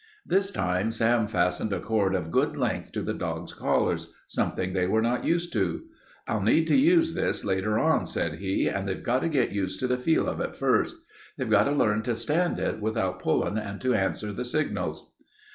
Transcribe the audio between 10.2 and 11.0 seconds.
of it first.